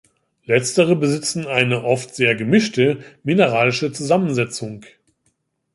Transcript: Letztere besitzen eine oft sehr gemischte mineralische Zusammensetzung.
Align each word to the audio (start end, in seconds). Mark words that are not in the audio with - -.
Letztere 0.45 0.95
besitzen 0.95 1.45
eine 1.45 1.83
oft 1.83 2.15
sehr 2.15 2.33
gemischte 2.33 3.03
mineralische 3.21 3.91
Zusammensetzung. 3.91 4.83